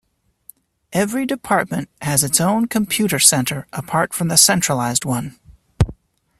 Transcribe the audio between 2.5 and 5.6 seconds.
computer centre apart from the centralised one.